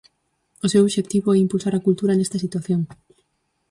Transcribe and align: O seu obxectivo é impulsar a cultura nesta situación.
O 0.65 0.67
seu 0.73 0.81
obxectivo 0.87 1.27
é 1.31 1.37
impulsar 1.45 1.73
a 1.75 1.83
cultura 1.85 2.17
nesta 2.17 2.41
situación. 2.43 2.81